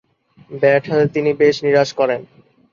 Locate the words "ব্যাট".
0.51-0.83